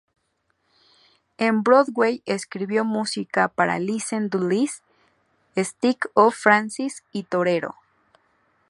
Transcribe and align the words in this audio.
En 1.37 1.61
Broadway, 1.61 2.23
escribió 2.25 2.83
música 2.83 3.49
para 3.49 3.77
"Listen 3.77 4.31
to 4.31 4.39
Liz", 4.39 4.81
"Skits-oh-Frantics" 5.55 7.03
y 7.11 7.21
"Torero!". 7.21 7.75